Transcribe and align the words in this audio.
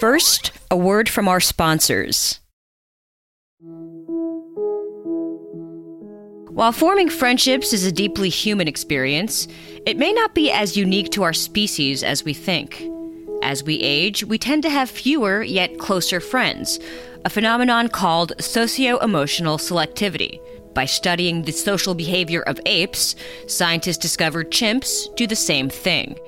First, 0.00 0.52
a 0.70 0.76
word 0.76 1.08
from 1.08 1.28
our 1.28 1.40
sponsors. 1.40 2.40
While 6.50 6.72
forming 6.72 7.08
friendships 7.08 7.72
is 7.72 7.84
a 7.84 7.90
deeply 7.90 8.28
human 8.28 8.68
experience, 8.68 9.48
it 9.86 9.96
may 9.96 10.12
not 10.12 10.34
be 10.34 10.50
as 10.52 10.76
unique 10.76 11.10
to 11.10 11.22
our 11.24 11.32
species 11.32 12.04
as 12.04 12.24
we 12.24 12.32
think. 12.32 12.88
As 13.42 13.64
we 13.64 13.80
age, 13.80 14.24
we 14.24 14.38
tend 14.38 14.62
to 14.62 14.70
have 14.70 14.88
fewer 14.88 15.42
yet 15.42 15.78
closer 15.78 16.20
friends, 16.20 16.78
a 17.24 17.30
phenomenon 17.30 17.88
called 17.88 18.32
socio 18.40 18.98
emotional 18.98 19.58
selectivity. 19.58 20.38
By 20.74 20.86
studying 20.86 21.42
the 21.42 21.52
social 21.52 21.94
behavior 21.94 22.42
of 22.42 22.60
apes, 22.66 23.16
scientists 23.46 23.98
discovered 23.98 24.50
chimps 24.50 25.14
do 25.16 25.26
the 25.26 25.36
same 25.36 25.68
thing. 25.68 26.18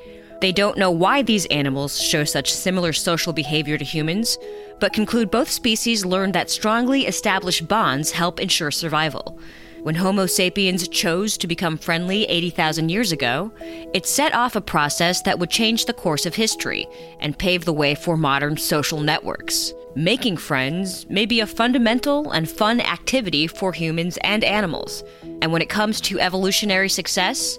They 0.41 0.53
don't 0.53 0.77
know 0.77 0.91
why 0.91 1.23
these 1.23 1.47
animals 1.47 2.01
show 2.01 2.25
such 2.25 2.53
similar 2.53 2.93
social 2.93 3.33
behavior 3.33 3.79
to 3.79 3.85
humans, 3.85 4.37
but 4.81 4.93
conclude 4.93 5.31
both 5.31 5.51
species 5.51 6.05
learned 6.05 6.35
that 6.35 6.51
strongly 6.51 7.07
established 7.07 7.67
bonds 7.67 8.11
help 8.11 8.39
ensure 8.39 8.71
survival. 8.71 9.39
When 9.83 9.95
Homo 9.95 10.27
sapiens 10.27 10.89
chose 10.89 11.39
to 11.39 11.47
become 11.47 11.79
friendly 11.79 12.25
80,000 12.25 12.89
years 12.89 13.13
ago, 13.13 13.53
it 13.95 14.05
set 14.05 14.35
off 14.35 14.57
a 14.57 14.61
process 14.61 15.23
that 15.23 15.39
would 15.39 15.49
change 15.49 15.85
the 15.85 15.93
course 15.93 16.27
of 16.27 16.35
history 16.35 16.87
and 17.21 17.39
pave 17.39 17.65
the 17.65 17.73
way 17.73 17.95
for 17.95 18.17
modern 18.17 18.57
social 18.57 19.01
networks. 19.01 19.73
Making 19.95 20.37
friends 20.37 21.09
may 21.09 21.25
be 21.25 21.41
a 21.41 21.47
fundamental 21.47 22.33
and 22.33 22.51
fun 22.51 22.81
activity 22.81 23.47
for 23.47 23.73
humans 23.73 24.19
and 24.23 24.45
animals, 24.45 25.05
and 25.41 25.53
when 25.53 25.63
it 25.63 25.69
comes 25.69 26.01
to 26.03 26.21
evolutionary 26.21 26.89
success, 26.89 27.59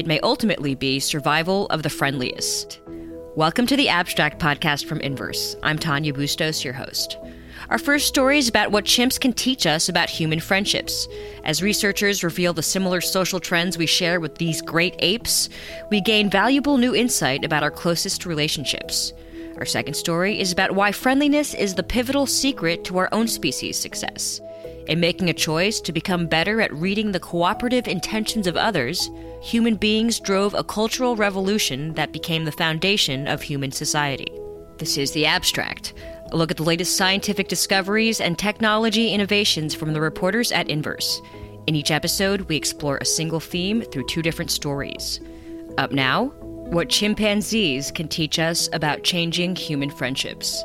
it 0.00 0.06
may 0.06 0.18
ultimately 0.20 0.74
be 0.74 0.98
survival 0.98 1.66
of 1.66 1.82
the 1.82 1.90
friendliest. 1.90 2.80
Welcome 3.36 3.66
to 3.66 3.76
the 3.76 3.90
Abstract 3.90 4.40
Podcast 4.40 4.86
from 4.86 4.98
Inverse. 5.00 5.56
I'm 5.62 5.78
Tanya 5.78 6.14
Bustos, 6.14 6.64
your 6.64 6.72
host. 6.72 7.18
Our 7.68 7.76
first 7.76 8.06
story 8.06 8.38
is 8.38 8.48
about 8.48 8.70
what 8.70 8.86
chimps 8.86 9.20
can 9.20 9.34
teach 9.34 9.66
us 9.66 9.90
about 9.90 10.08
human 10.08 10.40
friendships. 10.40 11.06
As 11.44 11.62
researchers 11.62 12.24
reveal 12.24 12.54
the 12.54 12.62
similar 12.62 13.02
social 13.02 13.40
trends 13.40 13.76
we 13.76 13.84
share 13.84 14.20
with 14.20 14.36
these 14.36 14.62
great 14.62 14.94
apes, 15.00 15.50
we 15.90 16.00
gain 16.00 16.30
valuable 16.30 16.78
new 16.78 16.94
insight 16.94 17.44
about 17.44 17.62
our 17.62 17.70
closest 17.70 18.24
relationships. 18.24 19.12
Our 19.58 19.66
second 19.66 19.94
story 19.94 20.40
is 20.40 20.52
about 20.52 20.72
why 20.72 20.92
friendliness 20.92 21.54
is 21.54 21.74
the 21.74 21.82
pivotal 21.82 22.26
secret 22.26 22.84
to 22.84 22.98
our 22.98 23.08
own 23.12 23.28
species' 23.28 23.78
success. 23.78 24.40
In 24.86 25.00
making 25.00 25.28
a 25.28 25.34
choice 25.34 25.80
to 25.82 25.92
become 25.92 26.26
better 26.26 26.60
at 26.60 26.72
reading 26.72 27.12
the 27.12 27.20
cooperative 27.20 27.86
intentions 27.86 28.46
of 28.46 28.56
others, 28.56 29.10
human 29.42 29.76
beings 29.76 30.18
drove 30.18 30.54
a 30.54 30.64
cultural 30.64 31.16
revolution 31.16 31.94
that 31.94 32.12
became 32.12 32.44
the 32.44 32.52
foundation 32.52 33.28
of 33.28 33.42
human 33.42 33.70
society. 33.70 34.32
This 34.78 34.96
is 34.96 35.12
The 35.12 35.26
Abstract, 35.26 35.92
a 36.32 36.36
look 36.36 36.50
at 36.50 36.56
the 36.56 36.62
latest 36.62 36.96
scientific 36.96 37.48
discoveries 37.48 38.20
and 38.20 38.38
technology 38.38 39.12
innovations 39.12 39.74
from 39.74 39.92
the 39.92 40.00
reporters 40.00 40.52
at 40.52 40.68
Inverse. 40.68 41.20
In 41.66 41.74
each 41.74 41.90
episode, 41.90 42.42
we 42.42 42.56
explore 42.56 42.96
a 42.98 43.04
single 43.04 43.40
theme 43.40 43.82
through 43.82 44.06
two 44.06 44.22
different 44.22 44.50
stories. 44.50 45.20
Up 45.76 45.92
now, 45.92 46.32
what 46.70 46.88
chimpanzees 46.88 47.90
can 47.90 48.06
teach 48.06 48.38
us 48.38 48.68
about 48.72 49.02
changing 49.02 49.56
human 49.56 49.90
friendships. 49.90 50.64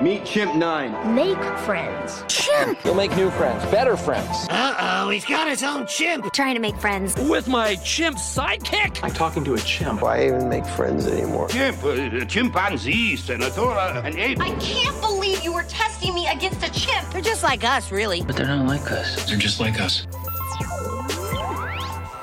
Meet 0.00 0.24
Chimp 0.24 0.54
9. 0.54 1.14
Make 1.14 1.42
friends. 1.60 2.43
Chimp! 2.54 2.84
You'll 2.84 2.94
make 2.94 3.16
new 3.16 3.30
friends, 3.30 3.64
better 3.70 3.96
friends. 3.96 4.46
Uh-oh, 4.50 5.08
he's 5.10 5.24
got 5.24 5.48
his 5.48 5.62
own 5.62 5.86
chimp. 5.86 6.32
Trying 6.32 6.54
to 6.54 6.60
make 6.60 6.76
friends. 6.76 7.14
With 7.16 7.48
my 7.48 7.76
chimp 7.76 8.16
sidekick? 8.16 9.00
I'm 9.02 9.12
talking 9.12 9.44
to 9.44 9.54
a 9.54 9.58
chimp. 9.58 10.02
Why 10.02 10.26
even 10.26 10.48
make 10.48 10.64
friends 10.66 11.06
anymore? 11.06 11.48
Chimp, 11.48 11.82
uh, 11.82 12.24
chimpanzee, 12.26 13.16
senator, 13.16 13.62
uh, 13.62 14.02
an 14.02 14.18
ape. 14.18 14.40
I 14.40 14.50
can't 14.56 15.00
believe 15.00 15.42
you 15.42 15.52
were 15.52 15.64
testing 15.64 16.14
me 16.14 16.28
against 16.28 16.62
a 16.62 16.70
chimp. 16.72 17.10
They're 17.10 17.20
just 17.20 17.42
like 17.42 17.64
us, 17.64 17.90
really. 17.90 18.22
But 18.22 18.36
they're 18.36 18.46
not 18.46 18.66
like 18.66 18.90
us. 18.90 19.28
They're 19.28 19.38
just 19.38 19.60
like 19.60 19.80
us. 19.80 20.06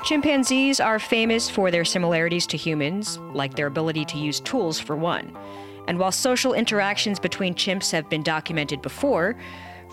Chimpanzees 0.04 0.80
are 0.80 0.98
famous 0.98 1.48
for 1.48 1.70
their 1.70 1.84
similarities 1.84 2.46
to 2.48 2.56
humans, 2.56 3.18
like 3.34 3.54
their 3.54 3.66
ability 3.66 4.04
to 4.06 4.18
use 4.18 4.40
tools 4.40 4.78
for 4.78 4.96
one. 4.96 5.36
And 5.88 5.98
while 5.98 6.12
social 6.12 6.54
interactions 6.54 7.18
between 7.18 7.54
chimps 7.54 7.90
have 7.92 8.08
been 8.08 8.22
documented 8.22 8.82
before, 8.82 9.36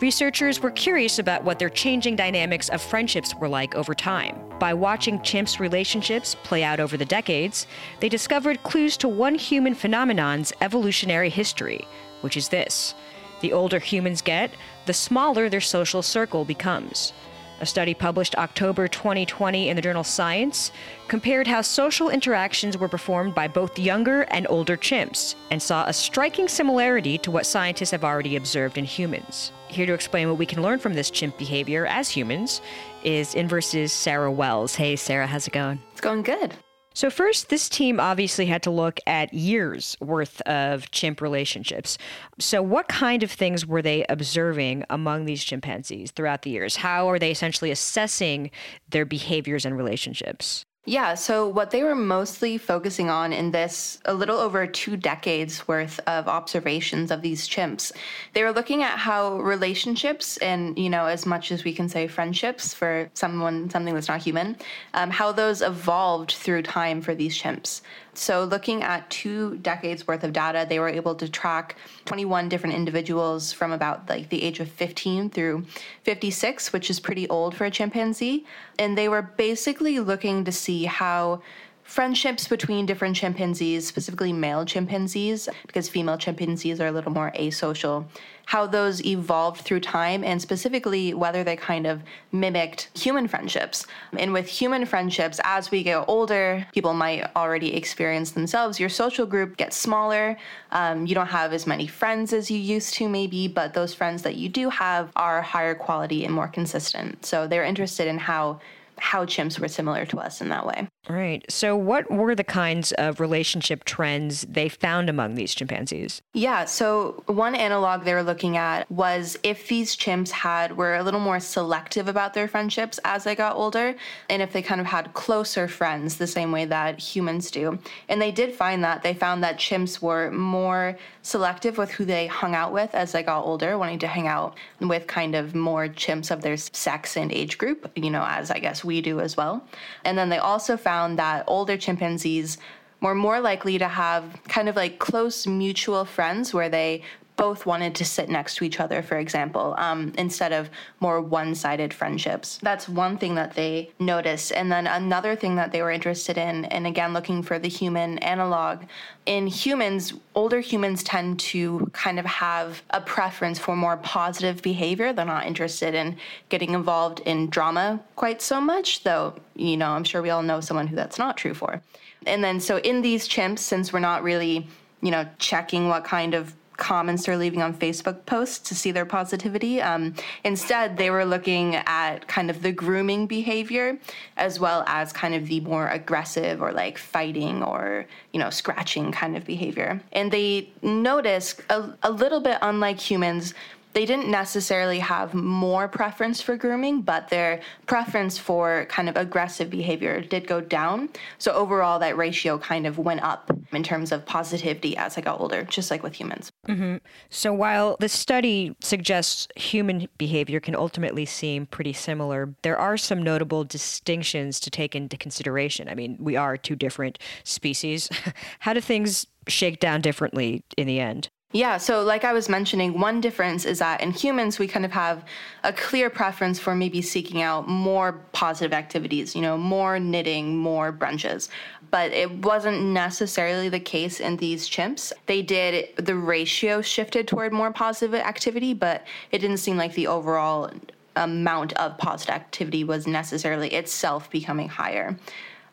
researchers 0.02 0.62
were 0.62 0.72
curious 0.72 1.20
about 1.20 1.44
what 1.44 1.60
their 1.60 1.70
changing 1.70 2.16
dynamics 2.16 2.70
of 2.70 2.82
friendships 2.82 3.36
were 3.36 3.48
like 3.48 3.76
over 3.76 3.94
time. 3.94 4.38
By 4.60 4.74
watching 4.74 5.20
chimps' 5.20 5.60
relationships 5.60 6.36
play 6.44 6.64
out 6.64 6.80
over 6.80 6.98
the 6.98 7.06
decades, 7.06 7.68
they 8.00 8.10
discovered 8.10 8.64
clues 8.64 8.98
to 8.98 9.08
one 9.08 9.36
human 9.36 9.76
phenomenon's 9.76 10.54
evolutionary 10.62 11.30
history, 11.30 11.88
which 12.22 12.38
is 12.38 12.50
this 12.50 12.94
the 13.42 13.54
older 13.54 13.80
humans 13.80 14.22
get, 14.22 14.52
the 14.86 14.94
smaller 14.94 15.48
their 15.48 15.62
social 15.62 16.02
circle 16.02 16.44
becomes. 16.44 17.14
A 17.62 17.66
study 17.66 17.94
published 17.94 18.36
October 18.36 18.88
2020 18.88 19.68
in 19.68 19.76
the 19.76 19.82
journal 19.82 20.04
Science 20.04 20.72
compared 21.10 21.46
how 21.46 21.62
social 21.62 22.10
interactions 22.10 22.78
were 22.78 22.88
performed 22.88 23.36
by 23.36 23.50
both 23.50 23.78
younger 23.78 24.22
and 24.24 24.48
older 24.50 24.78
chimps 24.78 25.36
and 25.52 25.62
saw 25.62 25.86
a 25.86 25.94
striking 25.94 26.48
similarity 26.48 27.18
to 27.18 27.32
what 27.32 27.46
scientists 27.46 27.92
have 27.92 28.06
already 28.06 28.38
observed 28.38 28.78
in 28.78 28.86
humans. 28.86 29.52
Here 29.68 29.86
to 29.86 29.94
explain 29.94 30.30
what 30.30 30.38
we 30.38 30.46
can 30.46 30.62
learn 30.62 30.80
from 30.80 30.94
this 30.94 31.12
chimp 31.12 31.38
behavior 31.38 31.86
as 31.86 32.10
humans 32.10 32.62
is 33.04 33.36
Inverse's 33.36 33.92
Sarah 33.92 34.32
Wells. 34.32 34.76
Hey, 34.76 34.96
Sarah, 34.96 35.28
how's 35.28 35.48
it 35.48 35.54
going? 35.54 35.82
It's 35.92 36.02
going 36.02 36.22
good. 36.22 36.56
So, 36.94 37.10
first, 37.10 37.50
this 37.50 37.70
team 37.70 38.00
obviously 38.00 38.48
had 38.48 38.64
to 38.64 38.72
look 38.72 39.00
at 39.06 39.34
years 39.34 39.96
worth 40.02 40.42
of 40.42 40.90
chimp 40.92 41.22
relationships. 41.22 41.98
So, 42.40 42.62
what 42.62 42.88
kind 42.88 43.24
of 43.24 43.32
things 43.32 43.66
were 43.66 43.82
they 43.82 44.06
observing 44.10 44.84
among 44.90 45.26
these 45.26 45.44
chimpanzees 45.44 46.12
throughout 46.12 46.42
the 46.42 46.50
years? 46.50 46.78
How 46.78 47.10
are 47.10 47.20
they 47.20 47.32
essentially 47.32 47.72
assessing 47.72 48.52
their 48.90 49.06
behaviors 49.06 49.66
and 49.66 49.78
relationships? 49.78 50.66
Yeah, 50.90 51.14
so 51.14 51.48
what 51.48 51.70
they 51.70 51.84
were 51.84 51.94
mostly 51.94 52.58
focusing 52.58 53.12
on 53.12 53.32
in 53.32 53.52
this 53.52 54.00
a 54.06 54.14
little 54.16 54.40
over 54.40 54.66
two 54.66 54.98
decades 54.98 55.68
worth 55.68 56.00
of 56.08 56.28
observations 56.28 57.12
of 57.12 57.22
these 57.22 57.48
chimps, 57.48 57.92
they 58.34 58.42
were 58.42 58.52
looking 58.52 58.82
at 58.82 58.98
how 58.98 59.38
relationships 59.38 60.38
and, 60.38 60.80
you 60.80 60.90
know, 60.90 61.06
as 61.06 61.28
much 61.28 61.52
as 61.52 61.64
we 61.64 61.76
can 61.76 61.88
say 61.88 62.08
friendships 62.08 62.74
for 62.74 63.08
someone, 63.14 63.70
something 63.70 63.94
that's 63.94 64.08
not 64.08 64.24
human, 64.24 64.58
um, 64.96 65.12
how 65.12 65.32
those 65.32 65.62
evolved 65.62 66.32
through 66.32 66.64
time 66.64 67.04
for 67.04 67.14
these 67.14 67.40
chimps. 67.40 67.82
So, 68.16 68.44
looking 68.44 68.84
at 68.84 69.10
two 69.10 69.58
decades 69.58 70.06
worth 70.06 70.26
of 70.26 70.34
data, 70.34 70.66
they 70.68 70.80
were 70.80 70.90
able 70.90 71.16
to 71.16 71.30
track 71.30 71.78
21 72.04 72.50
different 72.50 72.76
individuals 72.76 73.54
from 73.54 73.72
about 73.72 74.10
like 74.10 74.28
the 74.28 74.44
age 74.44 74.60
of 74.60 74.70
15 74.70 75.30
through 75.30 75.66
56, 76.04 76.74
which 76.74 76.90
is 76.90 77.00
pretty 77.00 77.30
old 77.30 77.56
for 77.56 77.64
a 77.66 77.72
chimpanzee. 77.72 78.46
And 78.78 78.98
they 78.98 79.08
were 79.08 79.22
basically 79.22 80.00
looking 80.00 80.44
to 80.44 80.52
see 80.52 80.79
how 80.86 81.42
friendships 81.90 82.48
between 82.48 82.86
different 82.86 83.16
chimpanzees, 83.16 83.88
specifically 83.88 84.32
male 84.32 84.64
chimpanzees, 84.64 85.50
because 85.66 85.90
female 85.90 86.20
chimpanzees 86.20 86.80
are 86.80 86.86
a 86.86 86.92
little 86.92 87.12
more 87.12 87.32
asocial, 87.32 88.06
how 88.46 88.68
those 88.68 89.04
evolved 89.04 89.62
through 89.62 89.80
time, 89.80 90.24
and 90.24 90.40
specifically 90.40 91.16
whether 91.16 91.44
they 91.44 91.56
kind 91.56 91.88
of 91.88 92.04
mimicked 92.32 92.90
human 92.96 93.28
friendships. 93.28 93.88
And 94.16 94.32
with 94.32 94.48
human 94.48 94.86
friendships, 94.86 95.40
as 95.44 95.72
we 95.72 95.82
get 95.82 96.06
older, 96.08 96.64
people 96.74 96.94
might 96.94 97.26
already 97.36 97.76
experience 97.76 98.32
themselves. 98.32 98.80
Your 98.80 98.90
social 98.90 99.26
group 99.26 99.58
gets 99.58 99.76
smaller. 99.76 100.38
Um, 100.72 101.08
you 101.08 101.16
don't 101.16 101.28
have 101.28 101.54
as 101.54 101.66
many 101.66 101.88
friends 101.88 102.34
as 102.34 102.52
you 102.52 102.60
used 102.60 102.94
to, 102.96 103.10
maybe, 103.10 103.48
but 103.48 103.74
those 103.74 103.96
friends 103.96 104.22
that 104.22 104.36
you 104.36 104.48
do 104.48 104.70
have 104.70 105.12
are 105.16 105.42
higher 105.42 105.74
quality 105.74 106.24
and 106.24 106.34
more 106.36 106.48
consistent. 106.48 107.26
So 107.26 107.48
they're 107.48 107.64
interested 107.64 108.08
in 108.08 108.20
how 108.20 108.60
how 109.02 109.26
chimps 109.26 109.60
were 109.60 109.68
similar 109.68 110.06
to 110.08 110.20
us 110.20 110.42
in 110.42 110.50
that 110.50 110.66
way. 110.66 110.88
Right. 111.08 111.44
So, 111.50 111.78
what 111.78 112.12
were 112.12 112.36
the 112.36 112.44
kinds 112.44 112.92
of 112.94 113.20
relationship 113.20 113.86
trends 113.86 114.42
they 114.42 114.68
found 114.68 115.10
among 115.10 115.36
these 115.36 115.56
chimpanzees? 115.56 116.22
Yeah. 116.34 116.66
So, 116.66 117.24
one 117.26 117.56
analog 117.56 118.04
they 118.04 118.14
were 118.14 118.24
looking 118.24 118.58
at 118.58 118.90
was 118.92 119.40
if 119.42 119.68
these 119.70 119.96
chimps 119.96 120.30
had 120.30 120.76
were 120.76 120.96
a 120.96 121.04
little 121.04 121.22
more 121.22 121.40
selective 121.40 122.10
about 122.10 122.34
their 122.34 122.48
friendships 122.50 123.00
as 123.06 123.24
they 123.24 123.34
got 123.34 123.56
older, 123.56 123.96
and 124.30 124.42
if 124.42 124.52
they 124.52 124.62
kind 124.62 124.82
of 124.82 124.88
had 124.88 125.14
closer 125.14 125.68
friends 125.68 126.18
the 126.18 126.28
same 126.28 126.52
way 126.52 126.66
that 126.66 127.00
humans 127.00 127.50
do. 127.50 127.80
And 128.10 128.22
they 128.22 128.32
did 128.32 128.54
find 128.54 128.84
that 128.84 129.02
they 129.02 129.14
found 129.14 129.44
that 129.44 129.58
chimps 129.58 130.02
were 130.02 130.30
more 130.32 130.98
selective 131.22 131.78
with 131.78 131.92
who 131.92 132.06
they 132.06 132.28
hung 132.28 132.56
out 132.56 132.74
with 132.74 132.94
as 132.94 133.14
they 133.14 133.24
got 133.24 133.46
older, 133.46 133.78
wanting 133.78 134.00
to 134.00 134.08
hang 134.08 134.28
out 134.28 134.58
with 134.80 135.08
kind 135.08 135.34
of 135.34 135.56
more 135.56 135.88
chimps 135.88 136.30
of 136.30 136.42
their 136.42 136.58
sex 136.58 137.18
and 137.18 137.32
age 137.32 137.58
group, 137.58 137.90
you 137.96 138.10
know, 138.10 138.26
as 138.28 138.52
I 138.52 138.60
guess 138.60 138.84
we 138.84 139.02
do 139.02 139.22
as 139.22 139.38
well. 139.38 139.66
And 140.04 140.18
then 140.18 140.30
they 140.30 140.38
also 140.38 140.78
found 140.78 140.99
that 141.18 141.44
older 141.48 141.78
chimpanzees 141.78 142.58
were 143.02 143.16
more 143.16 143.40
likely 143.40 143.78
to 143.78 143.88
have 143.88 144.24
kind 144.48 144.68
of 144.68 144.76
like 144.76 145.00
close 145.00 145.48
mutual 145.48 146.06
friends 146.06 146.54
where 146.54 146.70
they 146.70 147.02
both 147.40 147.66
wanted 147.66 147.96
to 147.96 148.04
sit 148.04 148.28
next 148.28 148.56
to 148.56 148.66
each 148.66 148.82
other, 148.82 149.02
for 149.02 149.18
example, 149.18 149.74
um, 149.78 150.12
instead 150.18 150.52
of 150.52 150.70
more 151.00 151.22
one 151.22 151.56
sided 151.56 151.94
friendships. 151.94 152.60
That's 152.62 152.90
one 152.90 153.18
thing 153.18 153.34
that 153.36 153.56
they 153.56 153.92
noticed. 153.98 154.52
And 154.52 154.70
then 154.70 154.88
another 154.88 155.38
thing 155.38 155.56
that 155.56 155.72
they 155.72 155.82
were 155.82 155.90
interested 155.90 156.38
in, 156.38 156.66
and 156.66 156.86
again, 156.86 157.14
looking 157.14 157.42
for 157.42 157.58
the 157.58 157.70
human 157.70 158.18
analog, 158.18 158.84
in 159.26 159.48
humans, 159.48 160.16
older 160.36 160.60
humans 160.60 161.02
tend 161.02 161.40
to 161.40 161.90
kind 161.94 162.20
of 162.20 162.26
have 162.26 162.84
a 162.90 163.00
preference 163.00 163.58
for 163.58 163.74
more 163.74 163.96
positive 163.96 164.62
behavior. 164.62 165.14
They're 165.14 165.24
not 165.24 165.46
interested 165.46 165.96
in 165.96 166.18
getting 166.50 166.74
involved 166.74 167.22
in 167.22 167.50
drama 167.50 168.02
quite 168.18 168.42
so 168.42 168.60
much, 168.60 169.06
though, 169.06 169.34
you 169.56 169.78
know, 169.78 169.92
I'm 169.92 170.04
sure 170.04 170.22
we 170.22 170.30
all 170.30 170.44
know 170.44 170.60
someone 170.60 170.88
who 170.88 170.98
that's 170.98 171.18
not 171.18 171.38
true 171.38 171.54
for. 171.54 171.82
And 172.28 172.44
then, 172.44 172.60
so 172.60 172.80
in 172.80 173.02
these 173.02 173.30
chimps, 173.30 173.60
since 173.60 173.94
we're 173.94 174.00
not 174.00 174.24
really, 174.24 174.68
you 175.02 175.12
know, 175.12 175.26
checking 175.38 175.88
what 175.88 176.04
kind 176.04 176.34
of 176.34 176.54
comments 176.80 177.26
they're 177.26 177.38
leaving 177.38 177.62
on 177.62 177.74
Facebook 177.74 178.26
posts 178.26 178.58
to 178.70 178.74
see 178.74 178.92
their 178.92 179.06
positivity. 179.06 179.82
Um, 179.82 180.16
instead, 180.44 180.98
they 180.98 181.12
were 181.12 181.26
looking 181.26 181.76
at 181.76 182.28
kind 182.28 182.50
of 182.50 182.62
the 182.62 182.72
grooming 182.72 183.28
behavior 183.28 184.00
as 184.38 184.60
well 184.60 184.84
as 184.88 185.14
kind 185.14 185.36
of 185.36 185.48
the 185.48 185.60
more 185.60 185.88
aggressive 185.90 186.62
or 186.62 186.72
like 186.72 186.98
fighting 186.98 187.62
or, 187.62 188.06
you 188.34 188.40
know, 188.40 188.50
scratching 188.50 189.12
kind 189.12 189.38
of 189.38 189.46
behavior. 189.46 190.02
And 190.14 190.32
they 190.32 190.70
noticed 190.82 191.62
a, 191.70 191.94
a 192.02 192.12
little 192.12 192.40
bit 192.40 192.58
unlike 192.62 193.00
humans, 193.00 193.54
they 193.94 194.06
didn't 194.06 194.30
necessarily 194.30 195.00
have 195.00 195.34
more 195.34 195.88
preference 195.88 196.42
for 196.42 196.56
grooming, 196.56 197.02
but 197.02 197.30
their 197.30 197.62
preference 197.88 198.38
for 198.38 198.86
kind 198.86 199.10
of 199.10 199.16
aggressive 199.16 199.70
behavior 199.70 200.22
did 200.22 200.48
go 200.48 200.62
down. 200.62 201.10
So 201.40 201.52
overall, 201.54 202.00
that 202.00 202.16
ratio 202.16 202.58
kind 202.60 202.86
of 202.86 203.00
went 203.00 203.24
up 203.24 203.52
in 203.72 203.84
terms 203.84 204.12
of 204.12 204.26
positivity 204.26 204.96
as 204.96 205.18
I 205.18 205.22
got 205.22 205.40
older, 205.40 205.64
just 205.64 205.90
like 205.90 206.04
with 206.04 206.14
humans. 206.14 206.52
Mm-hmm. 206.68 206.98
So 207.30 207.52
while 207.54 207.98
the 208.00 208.10
study 208.10 208.76
suggests 208.82 209.48
human 209.56 210.08
behavior 210.18 210.60
can 210.60 210.76
ultimately 210.76 211.26
seem 211.26 211.66
pretty 211.66 211.94
similar, 211.94 212.54
there 212.62 212.78
are 212.78 212.98
some 212.98 213.24
notable 213.24 213.64
distinctions 213.64 214.60
to 214.62 214.70
take 214.70 214.96
into 214.96 215.18
consideration. 215.18 215.90
I 215.90 215.96
mean, 215.96 216.18
we 216.20 216.36
are 216.36 216.58
two 216.58 216.76
different 216.76 217.18
species. 217.44 218.10
How 218.60 218.74
do 218.74 218.82
things 218.82 219.26
shake 219.48 219.80
down 219.80 220.02
differently 220.02 220.64
in 220.78 220.86
the 220.86 221.00
end? 221.00 221.30
Yeah, 221.52 221.78
so 221.78 222.04
like 222.04 222.26
I 222.26 222.32
was 222.32 222.48
mentioning, 222.48 223.00
one 223.00 223.22
difference 223.22 223.66
is 223.66 223.80
that 223.80 224.02
in 224.02 224.12
humans, 224.12 224.60
we 224.60 224.68
kind 224.68 224.86
of 224.86 224.92
have 224.92 225.26
a 225.64 225.74
clear 225.74 226.08
preference 226.12 226.60
for 226.60 226.76
maybe 226.76 227.02
seeking 227.02 227.42
out 227.42 227.68
more 227.68 228.12
positive 228.34 228.72
activities, 228.72 229.36
you 229.36 229.42
know, 229.42 229.58
more 229.58 230.00
knitting, 230.00 230.56
more 230.56 230.94
brunches. 230.94 231.50
But 231.90 232.12
it 232.12 232.32
wasn't 232.46 232.84
necessarily 232.84 233.68
the 233.68 233.80
case 233.80 234.20
in 234.20 234.38
these 234.38 234.70
chimps. 234.70 235.12
They 235.26 235.42
did, 235.42 235.96
the 235.96 236.16
ratio 236.16 236.84
shifted 236.84 237.28
toward 237.28 237.52
more 237.52 237.72
positive 237.72 238.14
activity, 238.14 238.76
but 238.76 239.08
it 239.32 239.40
didn't 239.40 239.58
seem 239.58 239.76
like 239.76 239.96
the 239.96 240.06
overall 240.06 240.70
amount 241.16 241.74
of 241.74 241.98
positive 241.98 242.36
activity 242.36 242.84
was 242.84 243.08
necessarily 243.08 243.70
itself 243.70 244.30
becoming 244.30 244.70
higher. 244.70 245.18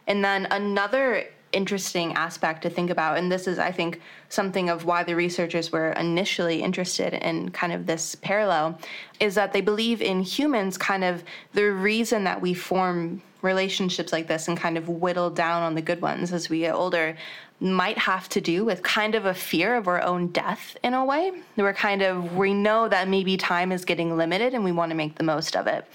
And 0.06 0.24
then 0.24 0.46
another 0.50 1.26
interesting 1.52 2.12
aspect 2.14 2.62
to 2.62 2.70
think 2.70 2.90
about. 2.90 3.18
And 3.18 3.30
this 3.30 3.46
is, 3.46 3.58
I 3.58 3.72
think, 3.72 4.00
something 4.28 4.68
of 4.68 4.84
why 4.84 5.04
the 5.04 5.14
researchers 5.14 5.72
were 5.72 5.92
initially 5.92 6.62
interested 6.62 7.14
in 7.14 7.50
kind 7.50 7.72
of 7.72 7.86
this 7.86 8.14
parallel 8.16 8.78
is 9.20 9.34
that 9.36 9.52
they 9.52 9.60
believe 9.60 10.02
in 10.02 10.20
humans, 10.20 10.76
kind 10.76 11.04
of 11.04 11.24
the 11.52 11.64
reason 11.72 12.24
that 12.24 12.40
we 12.40 12.54
form 12.54 13.22
relationships 13.42 14.12
like 14.12 14.26
this 14.26 14.48
and 14.48 14.56
kind 14.56 14.76
of 14.76 14.88
whittle 14.88 15.30
down 15.30 15.62
on 15.62 15.74
the 15.74 15.82
good 15.82 16.00
ones 16.00 16.32
as 16.32 16.48
we 16.48 16.60
get 16.60 16.74
older 16.74 17.16
might 17.58 17.96
have 17.96 18.28
to 18.28 18.40
do 18.40 18.64
with 18.64 18.82
kind 18.82 19.14
of 19.14 19.24
a 19.24 19.32
fear 19.32 19.76
of 19.76 19.88
our 19.88 20.02
own 20.02 20.28
death 20.28 20.76
in 20.82 20.92
a 20.92 21.04
way. 21.04 21.32
We're 21.56 21.72
kind 21.72 22.02
of, 22.02 22.36
we 22.36 22.52
know 22.52 22.88
that 22.88 23.08
maybe 23.08 23.36
time 23.36 23.72
is 23.72 23.84
getting 23.84 24.16
limited 24.16 24.52
and 24.52 24.62
we 24.62 24.72
want 24.72 24.90
to 24.90 24.96
make 24.96 25.16
the 25.16 25.24
most 25.24 25.56
of 25.56 25.66
it. 25.66 25.86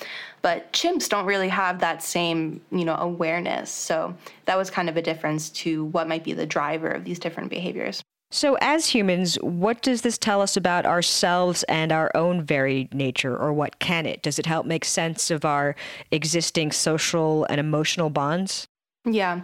But 0.42 0.74
chimps 0.74 1.08
don't 1.08 1.26
really 1.26 1.50
have 1.50 1.80
that 1.80 2.02
same, 2.02 2.62
you 2.72 2.84
know, 2.84 2.96
awareness. 2.96 3.70
So 3.70 4.16
that 4.46 4.58
was 4.58 4.72
kind 4.72 4.90
of 4.90 4.98
a 4.98 5.02
difference 5.04 5.50
to 5.50 5.86
what 5.86 6.08
might 6.08 6.24
be 6.24 6.34
the 6.34 6.48
driver 6.48 6.90
of 6.90 7.04
these 7.04 7.20
different 7.20 7.52
behaviors. 7.52 8.02
So, 8.34 8.58
as 8.62 8.88
humans, 8.88 9.36
what 9.42 9.82
does 9.82 10.04
this 10.04 10.18
tell 10.18 10.42
us 10.42 10.56
about 10.56 10.86
ourselves 10.86 11.64
and 11.64 11.92
our 11.92 12.10
own 12.16 12.42
very 12.42 12.88
nature, 12.94 13.36
or 13.36 13.52
what 13.52 13.80
can 13.80 14.06
it? 14.06 14.22
Does 14.22 14.40
it 14.40 14.46
help 14.46 14.66
make 14.66 14.86
sense 14.86 15.30
of 15.30 15.44
our 15.44 15.76
existing 16.12 16.72
social 16.72 17.46
and 17.50 17.60
emotional 17.60 18.10
bonds? 18.10 18.70
Yeah, 19.04 19.42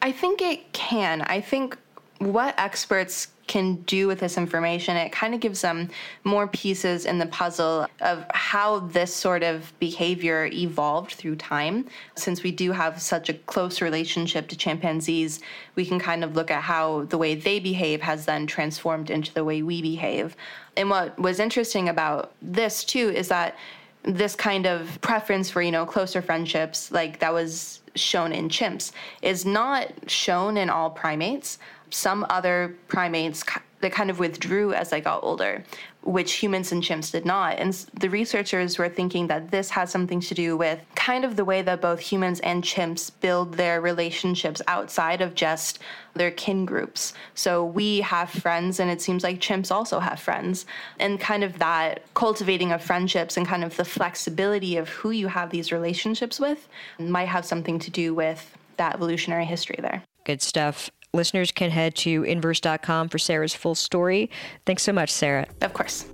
I 0.00 0.10
think 0.10 0.40
it 0.40 0.72
can. 0.72 1.20
I 1.22 1.42
think 1.42 1.76
what 2.18 2.54
experts 2.58 3.28
can 3.50 3.74
do 3.82 4.06
with 4.06 4.20
this 4.20 4.38
information, 4.38 4.96
it 4.96 5.10
kind 5.10 5.34
of 5.34 5.40
gives 5.40 5.60
them 5.60 5.90
more 6.22 6.46
pieces 6.46 7.04
in 7.04 7.18
the 7.18 7.26
puzzle 7.26 7.84
of 8.00 8.24
how 8.32 8.78
this 8.78 9.12
sort 9.12 9.42
of 9.42 9.72
behavior 9.80 10.48
evolved 10.52 11.14
through 11.14 11.34
time. 11.34 11.84
Since 12.14 12.44
we 12.44 12.52
do 12.52 12.70
have 12.70 13.02
such 13.02 13.28
a 13.28 13.34
close 13.34 13.82
relationship 13.82 14.46
to 14.48 14.56
chimpanzees, 14.56 15.40
we 15.74 15.84
can 15.84 15.98
kind 15.98 16.22
of 16.22 16.36
look 16.36 16.52
at 16.52 16.62
how 16.62 17.06
the 17.06 17.18
way 17.18 17.34
they 17.34 17.58
behave 17.58 18.00
has 18.02 18.24
then 18.24 18.46
transformed 18.46 19.10
into 19.10 19.34
the 19.34 19.44
way 19.44 19.62
we 19.62 19.82
behave. 19.82 20.36
And 20.76 20.88
what 20.88 21.18
was 21.18 21.40
interesting 21.40 21.88
about 21.88 22.32
this 22.40 22.84
too 22.84 23.08
is 23.10 23.26
that 23.28 23.56
this 24.04 24.36
kind 24.36 24.64
of 24.64 25.00
preference 25.00 25.50
for 25.50 25.60
you 25.60 25.70
know 25.70 25.84
closer 25.84 26.22
friendships 26.22 26.90
like 26.90 27.18
that 27.18 27.34
was 27.34 27.80
shown 27.94 28.32
in 28.32 28.48
chimps 28.48 28.92
is 29.20 29.44
not 29.44 29.88
shown 30.06 30.56
in 30.56 30.70
all 30.70 30.88
primates 30.88 31.58
some 31.90 32.26
other 32.30 32.76
primates 32.88 33.44
that 33.80 33.92
kind 33.92 34.10
of 34.10 34.18
withdrew 34.18 34.74
as 34.74 34.90
they 34.90 35.00
got 35.00 35.22
older, 35.22 35.64
which 36.02 36.34
humans 36.34 36.70
and 36.70 36.82
chimps 36.82 37.10
did 37.10 37.24
not. 37.24 37.58
And 37.58 37.72
the 37.98 38.10
researchers 38.10 38.78
were 38.78 38.90
thinking 38.90 39.26
that 39.28 39.50
this 39.50 39.70
has 39.70 39.90
something 39.90 40.20
to 40.20 40.34
do 40.34 40.56
with 40.56 40.80
kind 40.94 41.24
of 41.24 41.36
the 41.36 41.44
way 41.44 41.62
that 41.62 41.80
both 41.80 41.98
humans 41.98 42.40
and 42.40 42.62
chimps 42.62 43.10
build 43.20 43.54
their 43.54 43.80
relationships 43.80 44.60
outside 44.68 45.22
of 45.22 45.34
just 45.34 45.78
their 46.14 46.30
kin 46.30 46.66
groups. 46.66 47.14
So 47.34 47.64
we 47.64 48.02
have 48.02 48.28
friends, 48.28 48.80
and 48.80 48.90
it 48.90 49.00
seems 49.00 49.24
like 49.24 49.40
chimps 49.40 49.70
also 49.70 49.98
have 49.98 50.20
friends. 50.20 50.66
And 50.98 51.18
kind 51.18 51.42
of 51.42 51.58
that 51.58 52.02
cultivating 52.12 52.72
of 52.72 52.82
friendships 52.82 53.38
and 53.38 53.46
kind 53.46 53.64
of 53.64 53.76
the 53.76 53.84
flexibility 53.84 54.76
of 54.76 54.90
who 54.90 55.10
you 55.10 55.28
have 55.28 55.50
these 55.50 55.72
relationships 55.72 56.38
with 56.38 56.68
might 56.98 57.28
have 57.28 57.46
something 57.46 57.78
to 57.78 57.90
do 57.90 58.14
with 58.14 58.56
that 58.76 58.94
evolutionary 58.94 59.46
history 59.46 59.78
there. 59.80 60.02
Good 60.24 60.42
stuff. 60.42 60.90
Listeners 61.12 61.50
can 61.50 61.70
head 61.70 61.94
to 61.96 62.22
inverse.com 62.22 63.08
for 63.08 63.18
Sarah's 63.18 63.54
full 63.54 63.74
story. 63.74 64.30
Thanks 64.64 64.84
so 64.84 64.92
much, 64.92 65.10
Sarah. 65.10 65.46
Of 65.60 65.72
course. 65.72 66.06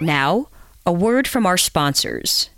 Now, 0.00 0.48
a 0.84 0.92
word 0.92 1.26
from 1.26 1.46
our 1.46 1.56
sponsors. 1.56 2.50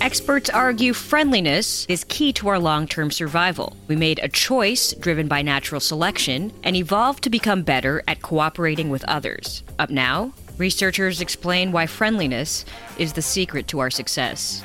Experts 0.00 0.50
argue 0.50 0.92
friendliness 0.92 1.86
is 1.86 2.04
key 2.04 2.32
to 2.34 2.48
our 2.48 2.58
long 2.58 2.86
term 2.86 3.10
survival. 3.10 3.76
We 3.88 3.96
made 3.96 4.20
a 4.22 4.28
choice 4.28 4.92
driven 4.92 5.28
by 5.28 5.42
natural 5.42 5.80
selection 5.80 6.52
and 6.62 6.76
evolved 6.76 7.24
to 7.24 7.30
become 7.30 7.62
better 7.62 8.02
at 8.08 8.22
cooperating 8.22 8.90
with 8.90 9.04
others. 9.04 9.62
Up 9.78 9.90
now, 9.90 10.32
Researchers 10.56 11.20
explain 11.20 11.72
why 11.72 11.86
friendliness 11.86 12.64
is 12.96 13.14
the 13.14 13.22
secret 13.22 13.66
to 13.68 13.80
our 13.80 13.90
success. 13.90 14.62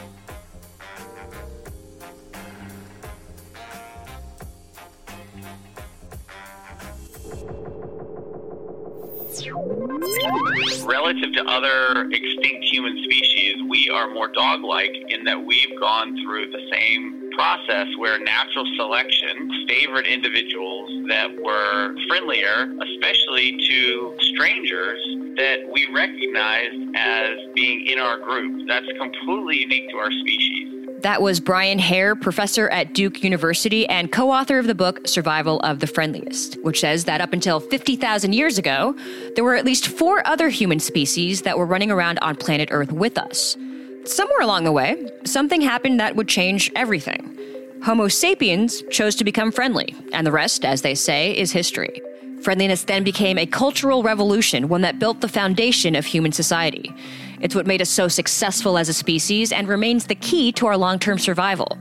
Relative 10.86 11.34
to 11.34 11.44
other 11.48 12.08
extinct 12.12 12.66
human 12.66 13.04
species, 13.04 13.56
we 13.68 13.90
are 13.90 14.12
more 14.14 14.28
dog 14.28 14.62
like 14.64 14.92
in 15.08 15.24
that 15.24 15.44
we've 15.44 15.80
gone 15.80 16.16
through 16.24 16.52
the 16.52 16.70
same 16.72 17.32
process 17.36 17.88
where 17.98 18.20
natural 18.20 18.66
selection 18.76 19.66
favored 19.68 20.06
individuals 20.06 20.90
that 21.08 21.30
were 21.42 21.96
friendlier, 22.08 22.72
especially 22.84 23.58
to 23.68 24.16
strangers 24.20 25.00
that 25.40 25.60
we 25.72 25.88
recognize 25.96 26.70
as 26.96 27.38
being 27.56 27.88
in 27.88 27.98
our 27.98 28.20
group. 28.20 28.68
That's 28.68 28.86
completely 29.00 29.60
unique 29.60 29.90
to 29.90 29.96
our 29.96 30.12
species. 30.12 30.76
That 31.02 31.22
was 31.22 31.40
Brian 31.40 31.80
Hare, 31.80 32.14
professor 32.14 32.68
at 32.70 32.94
Duke 32.94 33.24
University 33.24 33.88
and 33.88 34.12
co 34.12 34.32
author 34.32 34.60
of 34.60 34.68
the 34.68 34.76
book 34.76 35.08
Survival 35.08 35.62
of 35.62 35.80
the 35.80 35.88
Friendliest, 35.88 36.62
which 36.62 36.82
says 36.82 37.06
that 37.06 37.22
up 37.22 37.32
until 37.32 37.62
50,000 37.62 38.34
years 38.34 38.58
ago, 38.58 38.94
there 39.36 39.46
were 39.46 39.56
at 39.56 39.64
least 39.64 39.88
four 39.88 40.28
other 40.28 40.50
human 40.50 40.82
species 40.82 41.44
that 41.44 41.58
were 41.58 41.66
running 41.66 41.90
around 41.90 42.20
on 42.20 42.36
planet 42.36 42.68
Earth 42.70 42.92
with 42.92 43.18
us. 43.18 43.56
Somewhere 44.04 44.42
along 44.42 44.66
the 44.66 44.74
way, 44.74 45.10
something 45.24 45.62
happened 45.62 46.02
that 46.02 46.18
would 46.18 46.28
change 46.28 46.70
everything. 46.76 47.34
Homo 47.82 48.10
sapiens 48.10 48.84
chose 48.92 49.16
to 49.16 49.24
become 49.24 49.54
friendly, 49.54 49.96
and 50.12 50.28
the 50.28 50.34
rest, 50.34 50.66
as 50.66 50.82
they 50.82 50.96
say, 50.96 51.32
is 51.32 51.54
history. 51.54 52.02
Friendliness 52.42 52.84
then 52.84 53.04
became 53.04 53.38
a 53.38 53.46
cultural 53.46 54.02
revolution, 54.02 54.70
one 54.70 54.82
that 54.82 54.98
built 54.98 55.22
the 55.22 55.28
foundation 55.28 55.96
of 55.96 56.06
human 56.06 56.32
society. 56.32 56.94
It's 57.42 57.56
what 57.56 57.68
made 57.68 57.82
us 57.82 57.90
so 57.90 58.08
successful 58.08 58.78
as 58.78 58.90
a 58.90 58.94
species 58.94 59.52
and 59.52 59.68
remains 59.68 60.06
the 60.06 60.16
key 60.16 60.52
to 60.54 60.68
our 60.68 60.78
long 60.78 61.00
term 61.00 61.20
survival. 61.20 61.78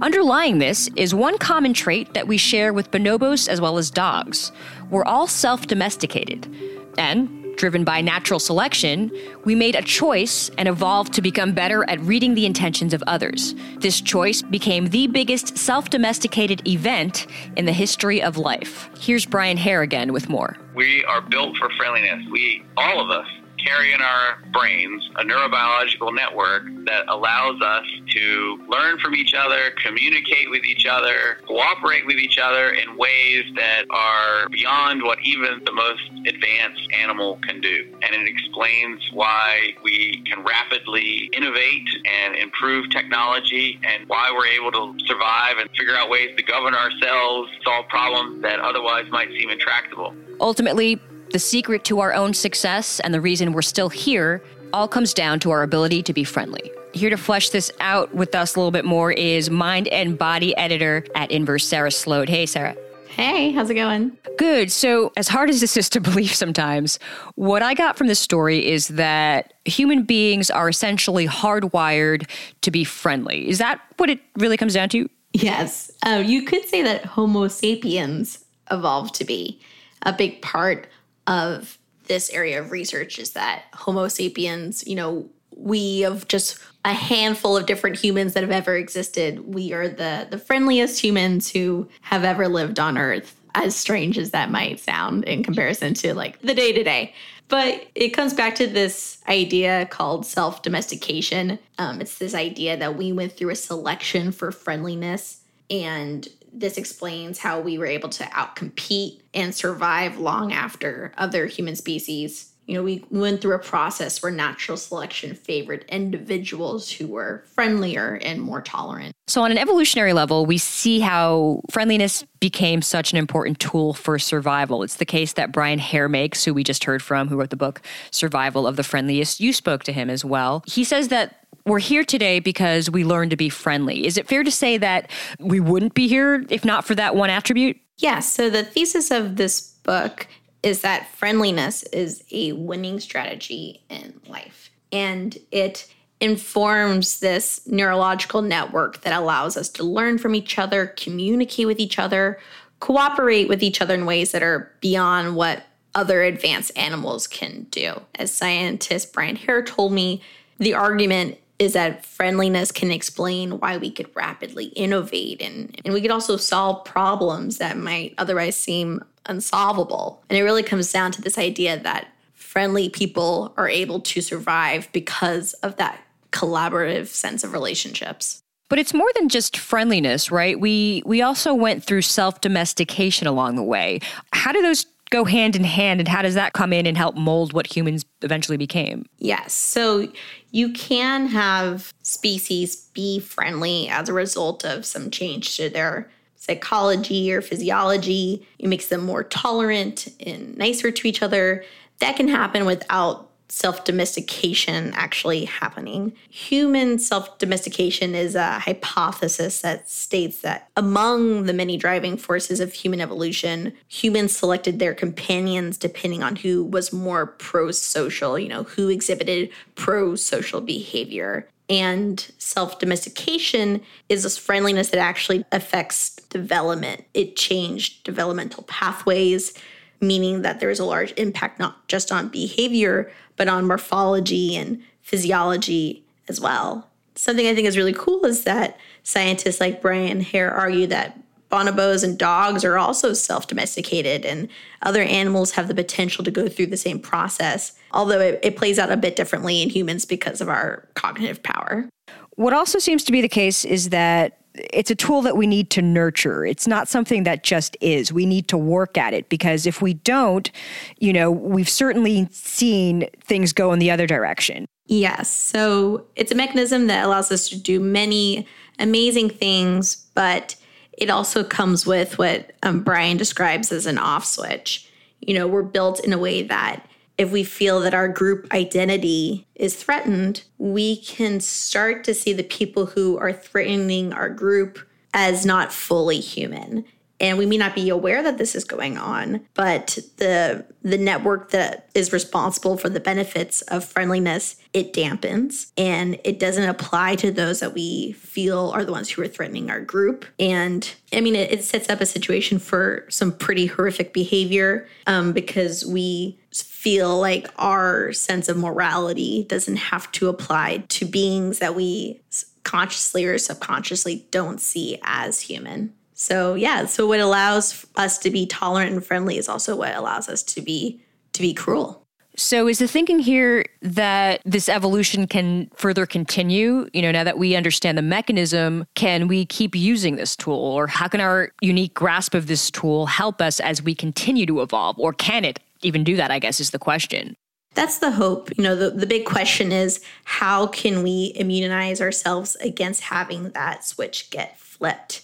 Underlying 0.00 0.58
this 0.58 0.88
is 0.94 1.14
one 1.14 1.38
common 1.38 1.74
trait 1.74 2.14
that 2.14 2.28
we 2.28 2.36
share 2.36 2.72
with 2.72 2.90
bonobos 2.90 3.48
as 3.48 3.60
well 3.60 3.78
as 3.78 3.90
dogs. 3.90 4.52
We're 4.90 5.04
all 5.04 5.26
self 5.26 5.66
domesticated. 5.66 6.52
And, 6.96 7.37
driven 7.58 7.84
by 7.84 8.00
natural 8.00 8.40
selection, 8.40 9.12
we 9.44 9.54
made 9.54 9.74
a 9.74 9.82
choice 9.82 10.50
and 10.56 10.68
evolved 10.68 11.12
to 11.12 11.20
become 11.20 11.52
better 11.52 11.84
at 11.90 12.00
reading 12.00 12.34
the 12.34 12.46
intentions 12.46 12.94
of 12.94 13.02
others. 13.06 13.54
This 13.80 14.00
choice 14.00 14.40
became 14.40 14.86
the 14.86 15.08
biggest 15.08 15.58
self 15.58 15.90
domesticated 15.90 16.66
event 16.66 17.26
in 17.56 17.66
the 17.66 17.72
history 17.72 18.22
of 18.22 18.38
life. 18.38 18.88
Here's 18.98 19.26
Brian 19.26 19.56
Hare 19.56 19.82
again 19.82 20.12
with 20.12 20.28
more. 20.28 20.56
We 20.74 21.04
are 21.04 21.20
built 21.20 21.56
for 21.56 21.68
friendliness. 21.76 22.24
We, 22.30 22.64
all 22.76 23.00
of 23.00 23.10
us, 23.10 23.26
carry 23.58 23.92
in 23.92 24.00
our 24.00 24.38
brains 24.52 25.08
a 25.16 25.24
neurobiological 25.24 26.14
network 26.14 26.64
that 26.84 27.04
allows 27.08 27.60
us 27.60 27.84
to 28.10 28.58
learn 28.68 28.98
from 28.98 29.14
each 29.14 29.34
other, 29.34 29.70
communicate 29.82 30.50
with 30.50 30.64
each 30.64 30.86
other, 30.86 31.38
cooperate 31.46 32.06
with 32.06 32.16
each 32.16 32.38
other 32.38 32.70
in 32.70 32.96
ways 32.96 33.44
that 33.56 33.84
are 33.90 34.48
beyond 34.48 35.02
what 35.02 35.18
even 35.22 35.60
the 35.64 35.72
most 35.72 36.02
advanced 36.26 36.88
animal 36.98 37.38
can 37.42 37.60
do. 37.60 37.84
And 38.02 38.14
it 38.14 38.26
explains 38.26 39.10
why 39.12 39.72
we 39.82 40.22
can 40.26 40.44
rapidly 40.44 41.30
innovate 41.36 41.88
and 42.04 42.36
improve 42.36 42.90
technology 42.90 43.78
and 43.84 44.08
why 44.08 44.32
we're 44.34 44.46
able 44.46 44.72
to 44.72 45.06
survive 45.06 45.56
and 45.58 45.68
figure 45.70 45.94
out 45.94 46.08
ways 46.08 46.34
to 46.36 46.42
govern 46.42 46.74
ourselves, 46.74 47.50
solve 47.64 47.86
problems 47.88 48.42
that 48.42 48.60
otherwise 48.60 49.04
might 49.10 49.28
seem 49.30 49.50
intractable. 49.50 50.14
Ultimately, 50.40 51.00
the 51.30 51.38
secret 51.38 51.84
to 51.84 52.00
our 52.00 52.14
own 52.14 52.32
success 52.34 53.00
and 53.00 53.12
the 53.12 53.20
reason 53.20 53.52
we're 53.52 53.62
still 53.62 53.88
here 53.88 54.42
all 54.72 54.88
comes 54.88 55.14
down 55.14 55.40
to 55.40 55.50
our 55.50 55.62
ability 55.62 56.02
to 56.04 56.12
be 56.12 56.24
friendly. 56.24 56.70
Here 56.92 57.10
to 57.10 57.16
flesh 57.16 57.50
this 57.50 57.70
out 57.80 58.14
with 58.14 58.34
us 58.34 58.54
a 58.54 58.58
little 58.58 58.70
bit 58.70 58.84
more 58.84 59.12
is 59.12 59.50
mind 59.50 59.88
and 59.88 60.18
body 60.18 60.56
editor 60.56 61.04
at 61.14 61.30
Inverse, 61.30 61.66
Sarah 61.66 61.90
Sloat. 61.90 62.28
Hey, 62.28 62.46
Sarah. 62.46 62.76
Hey, 63.08 63.50
how's 63.50 63.68
it 63.68 63.74
going? 63.74 64.16
Good. 64.36 64.70
So, 64.70 65.12
as 65.16 65.28
hard 65.28 65.50
as 65.50 65.60
this 65.60 65.76
is 65.76 65.88
to 65.90 66.00
believe 66.00 66.32
sometimes, 66.32 66.98
what 67.34 67.62
I 67.62 67.74
got 67.74 67.98
from 67.98 68.06
this 68.06 68.20
story 68.20 68.66
is 68.66 68.88
that 68.88 69.54
human 69.64 70.04
beings 70.04 70.50
are 70.50 70.68
essentially 70.68 71.26
hardwired 71.26 72.28
to 72.62 72.70
be 72.70 72.84
friendly. 72.84 73.48
Is 73.48 73.58
that 73.58 73.80
what 73.96 74.08
it 74.08 74.20
really 74.36 74.56
comes 74.56 74.74
down 74.74 74.88
to? 74.90 75.08
Yes. 75.32 75.90
Uh, 76.06 76.22
you 76.24 76.42
could 76.42 76.64
say 76.66 76.82
that 76.82 77.04
Homo 77.04 77.48
sapiens 77.48 78.44
evolved 78.70 79.14
to 79.16 79.24
be. 79.24 79.60
A 80.02 80.12
big 80.12 80.40
part 80.40 80.86
of 81.28 81.78
this 82.06 82.30
area 82.30 82.60
of 82.60 82.72
research 82.72 83.18
is 83.18 83.32
that 83.32 83.64
Homo 83.74 84.08
sapiens, 84.08 84.84
you 84.86 84.96
know, 84.96 85.28
we 85.54 86.04
of 86.04 86.26
just 86.28 86.58
a 86.84 86.92
handful 86.92 87.56
of 87.56 87.66
different 87.66 87.98
humans 87.98 88.32
that 88.32 88.42
have 88.42 88.52
ever 88.52 88.76
existed, 88.76 89.54
we 89.54 89.72
are 89.72 89.88
the 89.88 90.26
the 90.30 90.38
friendliest 90.38 91.00
humans 91.00 91.50
who 91.50 91.88
have 92.00 92.24
ever 92.24 92.48
lived 92.48 92.80
on 92.80 92.98
Earth. 92.98 93.34
As 93.54 93.74
strange 93.74 94.18
as 94.18 94.30
that 94.30 94.50
might 94.50 94.78
sound 94.78 95.24
in 95.24 95.42
comparison 95.42 95.94
to 95.94 96.14
like 96.14 96.40
the 96.42 96.54
day 96.54 96.72
to 96.72 96.84
day. 96.84 97.14
But 97.48 97.88
it 97.94 98.10
comes 98.10 98.34
back 98.34 98.54
to 98.56 98.66
this 98.66 99.18
idea 99.26 99.86
called 99.86 100.26
self 100.26 100.62
domestication. 100.62 101.58
Um, 101.78 102.00
it's 102.00 102.18
this 102.18 102.34
idea 102.34 102.76
that 102.76 102.96
we 102.96 103.12
went 103.12 103.32
through 103.32 103.50
a 103.50 103.56
selection 103.56 104.32
for 104.32 104.52
friendliness 104.52 105.40
and 105.70 106.28
this 106.58 106.76
explains 106.76 107.38
how 107.38 107.60
we 107.60 107.78
were 107.78 107.86
able 107.86 108.08
to 108.10 108.24
outcompete 108.24 109.20
and 109.34 109.54
survive 109.54 110.18
long 110.18 110.52
after 110.52 111.12
other 111.16 111.46
human 111.46 111.76
species. 111.76 112.52
You 112.66 112.74
know, 112.74 112.82
we 112.82 113.02
went 113.10 113.40
through 113.40 113.54
a 113.54 113.60
process 113.60 114.22
where 114.22 114.30
natural 114.30 114.76
selection 114.76 115.34
favored 115.34 115.86
individuals 115.88 116.90
who 116.90 117.06
were 117.06 117.44
friendlier 117.54 118.18
and 118.22 118.42
more 118.42 118.60
tolerant. 118.60 119.14
So, 119.26 119.42
on 119.42 119.50
an 119.50 119.58
evolutionary 119.58 120.12
level, 120.12 120.44
we 120.44 120.58
see 120.58 121.00
how 121.00 121.62
friendliness 121.70 122.24
became 122.40 122.82
such 122.82 123.12
an 123.12 123.18
important 123.18 123.58
tool 123.58 123.94
for 123.94 124.18
survival. 124.18 124.82
It's 124.82 124.96
the 124.96 125.06
case 125.06 125.32
that 125.34 125.50
Brian 125.50 125.78
Hare 125.78 126.08
makes, 126.08 126.44
who 126.44 126.52
we 126.52 126.62
just 126.62 126.84
heard 126.84 127.02
from, 127.02 127.28
who 127.28 127.36
wrote 127.36 127.50
the 127.50 127.56
book 127.56 127.80
Survival 128.10 128.66
of 128.66 128.76
the 128.76 128.84
Friendliest. 128.84 129.40
You 129.40 129.54
spoke 129.54 129.82
to 129.84 129.92
him 129.92 130.10
as 130.10 130.24
well. 130.24 130.62
He 130.66 130.84
says 130.84 131.08
that 131.08 131.37
we're 131.68 131.78
here 131.78 132.04
today 132.04 132.40
because 132.40 132.90
we 132.90 133.04
learned 133.04 133.30
to 133.30 133.36
be 133.36 133.48
friendly. 133.48 134.06
Is 134.06 134.16
it 134.16 134.28
fair 134.28 134.42
to 134.42 134.50
say 134.50 134.78
that 134.78 135.10
we 135.38 135.60
wouldn't 135.60 135.94
be 135.94 136.08
here 136.08 136.44
if 136.50 136.64
not 136.64 136.84
for 136.84 136.94
that 136.94 137.14
one 137.14 137.30
attribute? 137.30 137.78
Yes. 137.98 138.32
So 138.32 138.48
the 138.48 138.64
thesis 138.64 139.10
of 139.10 139.36
this 139.36 139.60
book 139.60 140.26
is 140.62 140.80
that 140.80 141.08
friendliness 141.14 141.82
is 141.84 142.24
a 142.30 142.52
winning 142.52 143.00
strategy 143.00 143.82
in 143.88 144.20
life. 144.26 144.70
And 144.92 145.36
it 145.50 145.92
informs 146.20 147.20
this 147.20 147.60
neurological 147.66 148.42
network 148.42 149.02
that 149.02 149.12
allows 149.12 149.56
us 149.56 149.68
to 149.68 149.84
learn 149.84 150.18
from 150.18 150.34
each 150.34 150.58
other, 150.58 150.86
communicate 150.86 151.66
with 151.66 151.78
each 151.78 151.98
other, 151.98 152.40
cooperate 152.80 153.48
with 153.48 153.62
each 153.62 153.80
other 153.80 153.94
in 153.94 154.06
ways 154.06 154.32
that 154.32 154.42
are 154.42 154.72
beyond 154.80 155.36
what 155.36 155.62
other 155.94 156.22
advanced 156.22 156.76
animals 156.76 157.26
can 157.26 157.66
do. 157.70 158.00
As 158.16 158.32
scientist 158.32 159.12
Brian 159.12 159.36
Hare 159.36 159.62
told 159.62 159.92
me, 159.92 160.22
the 160.58 160.74
argument 160.74 161.38
is 161.58 161.72
that 161.72 162.04
friendliness 162.04 162.70
can 162.70 162.90
explain 162.90 163.58
why 163.58 163.76
we 163.76 163.90
could 163.90 164.14
rapidly 164.14 164.66
innovate 164.66 165.42
and, 165.42 165.80
and 165.84 165.92
we 165.92 166.00
could 166.00 166.10
also 166.10 166.36
solve 166.36 166.84
problems 166.84 167.58
that 167.58 167.76
might 167.76 168.14
otherwise 168.16 168.56
seem 168.56 169.02
unsolvable. 169.26 170.22
And 170.30 170.38
it 170.38 170.42
really 170.42 170.62
comes 170.62 170.92
down 170.92 171.12
to 171.12 171.20
this 171.20 171.36
idea 171.36 171.78
that 171.80 172.08
friendly 172.34 172.88
people 172.88 173.52
are 173.56 173.68
able 173.68 174.00
to 174.00 174.20
survive 174.20 174.88
because 174.92 175.52
of 175.54 175.76
that 175.76 176.00
collaborative 176.32 177.08
sense 177.08 177.44
of 177.44 177.52
relationships. 177.52 178.42
But 178.68 178.78
it's 178.78 178.92
more 178.92 179.08
than 179.16 179.28
just 179.28 179.56
friendliness, 179.56 180.30
right? 180.30 180.60
We 180.60 181.02
we 181.06 181.22
also 181.22 181.54
went 181.54 181.84
through 181.84 182.02
self-domestication 182.02 183.26
along 183.26 183.56
the 183.56 183.62
way. 183.62 184.00
How 184.32 184.52
do 184.52 184.60
those 184.60 184.84
go 185.10 185.24
hand 185.24 185.56
in 185.56 185.64
hand 185.64 186.00
and 186.00 186.08
how 186.08 186.22
does 186.22 186.34
that 186.34 186.52
come 186.52 186.72
in 186.72 186.86
and 186.86 186.96
help 186.96 187.16
mold 187.16 187.52
what 187.52 187.66
humans 187.66 188.04
eventually 188.22 188.56
became? 188.56 189.06
Yes. 189.18 189.52
So 189.52 190.08
you 190.50 190.72
can 190.72 191.26
have 191.28 191.92
species 192.02 192.76
be 192.94 193.20
friendly 193.20 193.88
as 193.88 194.08
a 194.08 194.12
result 194.12 194.64
of 194.64 194.84
some 194.84 195.10
change 195.10 195.56
to 195.56 195.68
their 195.68 196.10
psychology 196.36 197.32
or 197.32 197.42
physiology. 197.42 198.46
It 198.58 198.68
makes 198.68 198.86
them 198.86 199.04
more 199.04 199.24
tolerant 199.24 200.08
and 200.24 200.56
nicer 200.56 200.90
to 200.90 201.08
each 201.08 201.22
other. 201.22 201.64
That 201.98 202.16
can 202.16 202.28
happen 202.28 202.64
without 202.64 203.27
self 203.48 203.84
domestication 203.84 204.92
actually 204.94 205.44
happening. 205.44 206.12
Human 206.28 206.98
self 206.98 207.38
domestication 207.38 208.14
is 208.14 208.34
a 208.34 208.58
hypothesis 208.58 209.60
that 209.62 209.88
states 209.88 210.40
that 210.42 210.68
among 210.76 211.44
the 211.44 211.52
many 211.52 211.76
driving 211.76 212.16
forces 212.16 212.60
of 212.60 212.72
human 212.72 213.00
evolution, 213.00 213.72
humans 213.88 214.36
selected 214.36 214.78
their 214.78 214.94
companions 214.94 215.78
depending 215.78 216.22
on 216.22 216.36
who 216.36 216.64
was 216.64 216.92
more 216.92 217.26
pro 217.26 217.70
social, 217.70 218.38
you 218.38 218.48
know, 218.48 218.64
who 218.64 218.88
exhibited 218.88 219.50
pro 219.74 220.14
social 220.14 220.60
behavior. 220.60 221.48
And 221.70 222.20
self 222.38 222.78
domestication 222.78 223.82
is 224.08 224.22
this 224.22 224.38
friendliness 224.38 224.90
that 224.90 225.00
actually 225.00 225.44
affects 225.52 226.16
development. 226.30 227.04
It 227.14 227.36
changed 227.36 228.04
developmental 228.04 228.62
pathways, 228.64 229.52
meaning 230.00 230.42
that 230.42 230.60
there's 230.60 230.80
a 230.80 230.84
large 230.84 231.12
impact 231.16 231.58
not 231.58 231.86
just 231.88 232.12
on 232.12 232.28
behavior, 232.28 233.10
but 233.36 233.48
on 233.48 233.66
morphology 233.66 234.56
and 234.56 234.82
physiology 235.02 236.04
as 236.28 236.40
well. 236.40 236.88
Something 237.14 237.46
I 237.46 237.54
think 237.54 237.66
is 237.66 237.76
really 237.76 237.92
cool 237.92 238.24
is 238.24 238.44
that 238.44 238.78
scientists 239.02 239.60
like 239.60 239.82
Brian 239.82 240.20
Hare 240.20 240.52
argue 240.52 240.86
that 240.88 241.18
bonobos 241.50 242.04
and 242.04 242.18
dogs 242.18 242.64
are 242.64 242.78
also 242.78 243.12
self 243.12 243.46
domesticated, 243.46 244.24
and 244.24 244.48
other 244.82 245.02
animals 245.02 245.52
have 245.52 245.68
the 245.68 245.74
potential 245.74 246.24
to 246.24 246.30
go 246.30 246.48
through 246.48 246.66
the 246.66 246.76
same 246.76 247.00
process, 247.00 247.72
although 247.92 248.20
it, 248.20 248.38
it, 248.42 248.56
plays 248.56 248.78
out 248.78 248.90
a 248.90 248.96
bit 248.96 249.16
differently 249.16 249.62
in 249.62 249.70
humans 249.70 250.04
because 250.04 250.40
of 250.40 250.48
our 250.48 250.88
cognitive 250.94 251.42
power. 251.42 251.88
What 252.36 252.52
also 252.52 252.78
seems 252.78 253.02
to 253.04 253.12
be 253.12 253.20
the 253.20 253.28
case 253.28 253.64
is 253.64 253.88
that 253.90 254.38
it's 254.72 254.90
a 254.90 254.94
tool 254.94 255.22
that 255.22 255.36
we 255.36 255.46
need 255.46 255.70
to 255.70 255.82
nurture. 255.82 256.44
It's 256.44 256.66
not 256.66 256.88
something 256.88 257.24
that 257.24 257.42
just 257.42 257.76
is. 257.80 258.12
We 258.12 258.26
need 258.26 258.48
to 258.48 258.58
work 258.58 258.98
at 258.98 259.14
it 259.14 259.28
because 259.28 259.66
if 259.66 259.80
we 259.82 259.94
don't, 259.94 260.50
you 260.98 261.12
know, 261.12 261.30
we've 261.30 261.68
certainly 261.68 262.28
seen 262.30 263.08
things 263.22 263.52
go 263.52 263.72
in 263.72 263.78
the 263.78 263.90
other 263.90 264.06
direction. 264.06 264.66
Yes. 264.86 265.28
So 265.28 266.06
it's 266.16 266.32
a 266.32 266.34
mechanism 266.34 266.86
that 266.86 267.04
allows 267.04 267.30
us 267.30 267.48
to 267.50 267.58
do 267.58 267.78
many 267.78 268.46
amazing 268.78 269.28
things, 269.30 269.96
but 270.14 270.56
it 270.92 271.10
also 271.10 271.44
comes 271.44 271.86
with 271.86 272.18
what 272.18 272.52
um, 272.62 272.82
Brian 272.82 273.16
describes 273.16 273.70
as 273.70 273.86
an 273.86 273.98
off 273.98 274.24
switch. 274.24 274.90
You 275.20 275.34
know, 275.34 275.46
we're 275.46 275.62
built 275.62 276.04
in 276.04 276.12
a 276.12 276.18
way 276.18 276.42
that 276.42 276.87
if 277.18 277.32
we 277.32 277.44
feel 277.44 277.80
that 277.80 277.94
our 277.94 278.08
group 278.08 278.46
identity 278.54 279.46
is 279.56 279.74
threatened, 279.74 280.44
we 280.56 280.96
can 281.02 281.40
start 281.40 282.04
to 282.04 282.14
see 282.14 282.32
the 282.32 282.44
people 282.44 282.86
who 282.86 283.18
are 283.18 283.32
threatening 283.32 284.12
our 284.12 284.30
group 284.30 284.78
as 285.12 285.44
not 285.44 285.72
fully 285.72 286.20
human. 286.20 286.84
and 287.20 287.36
we 287.36 287.46
may 287.46 287.56
not 287.56 287.74
be 287.74 287.88
aware 287.88 288.22
that 288.22 288.38
this 288.38 288.54
is 288.54 288.64
going 288.64 288.96
on 288.96 289.40
but 289.54 289.98
the 290.18 290.64
the 290.82 290.98
network 290.98 291.50
that 291.50 291.88
is 291.94 292.12
responsible 292.12 292.76
for 292.76 292.88
the 292.88 293.00
benefits 293.00 293.60
of 293.62 293.84
friendliness 293.84 294.56
it 294.72 294.92
dampens 294.92 295.72
and 295.76 296.18
it 296.24 296.38
doesn't 296.38 296.68
apply 296.68 297.16
to 297.16 297.30
those 297.30 297.60
that 297.60 297.74
we 297.74 298.12
feel 298.12 298.70
are 298.74 298.84
the 298.84 298.92
ones 298.92 299.10
who 299.10 299.22
are 299.22 299.28
threatening 299.28 299.70
our 299.70 299.80
group 299.80 300.24
and 300.38 300.94
i 301.12 301.20
mean 301.20 301.34
it, 301.34 301.50
it 301.50 301.64
sets 301.64 301.88
up 301.88 302.00
a 302.00 302.06
situation 302.06 302.58
for 302.58 303.04
some 303.08 303.32
pretty 303.32 303.66
horrific 303.66 304.12
behavior 304.12 304.86
um, 305.06 305.32
because 305.32 305.84
we 305.84 306.38
feel 306.64 307.18
like 307.18 307.48
our 307.56 308.12
sense 308.12 308.48
of 308.48 308.56
morality 308.56 309.44
doesn't 309.48 309.76
have 309.76 310.10
to 310.12 310.28
apply 310.28 310.84
to 310.88 311.04
beings 311.04 311.58
that 311.58 311.74
we 311.74 312.20
consciously 312.64 313.24
or 313.24 313.38
subconsciously 313.38 314.26
don't 314.30 314.60
see 314.60 314.98
as 315.02 315.40
human. 315.40 315.92
So 316.14 316.54
yeah, 316.54 316.84
so 316.86 317.06
what 317.06 317.20
allows 317.20 317.86
us 317.96 318.18
to 318.18 318.30
be 318.30 318.46
tolerant 318.46 318.92
and 318.92 319.04
friendly 319.04 319.38
is 319.38 319.48
also 319.48 319.76
what 319.76 319.94
allows 319.94 320.28
us 320.28 320.42
to 320.44 320.60
be 320.60 321.00
to 321.32 321.42
be 321.42 321.54
cruel. 321.54 322.04
So 322.38 322.68
is 322.68 322.78
the 322.78 322.86
thinking 322.86 323.18
here 323.18 323.64
that 323.82 324.42
this 324.44 324.68
evolution 324.68 325.26
can 325.26 325.70
further 325.74 326.06
continue? 326.06 326.88
You 326.92 327.02
know, 327.02 327.10
now 327.10 327.24
that 327.24 327.36
we 327.36 327.56
understand 327.56 327.98
the 327.98 328.02
mechanism, 328.02 328.86
can 328.94 329.26
we 329.26 329.44
keep 329.44 329.74
using 329.74 330.14
this 330.14 330.36
tool? 330.36 330.54
Or 330.54 330.86
how 330.86 331.08
can 331.08 331.20
our 331.20 331.50
unique 331.60 331.94
grasp 331.94 332.34
of 332.34 332.46
this 332.46 332.70
tool 332.70 333.06
help 333.06 333.40
us 333.40 333.58
as 333.58 333.82
we 333.82 333.92
continue 333.92 334.46
to 334.46 334.60
evolve? 334.60 335.00
Or 335.00 335.12
can 335.12 335.44
it 335.44 335.58
even 335.82 336.04
do 336.04 336.16
that, 336.16 336.30
I 336.30 336.38
guess, 336.38 336.60
is 336.60 336.70
the 336.70 336.78
question. 336.78 337.34
That's 337.74 337.98
the 337.98 338.10
hope. 338.10 338.50
You 338.56 338.64
know, 338.64 338.74
the, 338.74 338.90
the 338.90 339.06
big 339.06 339.24
question 339.24 339.72
is 339.72 340.02
how 340.24 340.66
can 340.66 341.02
we 341.02 341.32
immunize 341.36 342.00
ourselves 342.00 342.56
against 342.56 343.02
having 343.02 343.50
that 343.50 343.84
switch 343.84 344.30
get 344.30 344.58
flipped? 344.58 345.22